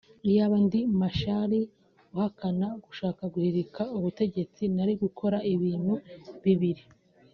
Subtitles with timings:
[0.29, 1.51] iyaba ndi Machar
[2.13, 5.93] uhakana gushaka guhirika ubutegetsi nari gukora ibintu
[6.45, 6.83] bibiri